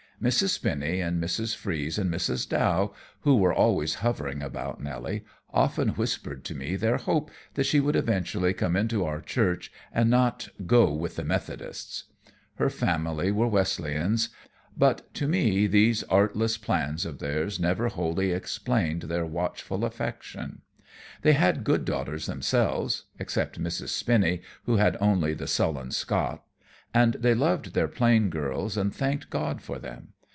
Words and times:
Mrs. 0.21 0.49
Spinny 0.49 1.01
and 1.01 1.19
Mrs. 1.19 1.55
Freeze 1.55 1.97
and 1.97 2.13
Mrs. 2.13 2.47
Dow, 2.47 2.93
who 3.21 3.37
were 3.37 3.51
always 3.51 3.95
hovering 4.05 4.43
about 4.43 4.79
Nelly, 4.79 5.25
often 5.51 5.89
whispered 5.95 6.45
to 6.45 6.53
me 6.53 6.75
their 6.75 6.97
hope 6.97 7.31
that 7.55 7.65
she 7.65 7.79
would 7.79 7.95
eventually 7.95 8.53
come 8.53 8.75
into 8.75 9.03
our 9.03 9.19
church 9.19 9.71
and 9.91 10.11
not 10.11 10.47
"go 10.67 10.93
with 10.93 11.15
the 11.15 11.23
Methodists"; 11.23 12.03
her 12.57 12.69
family 12.69 13.31
were 13.31 13.47
Wesleyans. 13.47 14.29
But 14.77 15.11
to 15.15 15.27
me 15.27 15.65
these 15.65 16.03
artless 16.03 16.55
plans 16.55 17.03
of 17.03 17.17
theirs 17.17 17.59
never 17.59 17.87
wholly 17.87 18.31
explained 18.31 19.01
their 19.03 19.25
watchful 19.25 19.83
affection. 19.83 20.61
They 21.23 21.33
had 21.33 21.63
good 21.63 21.83
daughters 21.83 22.27
themselves, 22.27 23.05
except 23.17 23.59
Mrs. 23.59 23.89
Spinny, 23.89 24.43
who 24.65 24.75
had 24.75 24.97
only 25.01 25.33
the 25.33 25.47
sullen 25.47 25.89
Scott, 25.89 26.43
and 26.93 27.13
they 27.13 27.33
loved 27.33 27.73
their 27.73 27.87
plain 27.87 28.29
girls 28.29 28.75
and 28.75 28.93
thanked 28.93 29.29
God 29.29 29.61
for 29.61 29.79
them. 29.79 30.09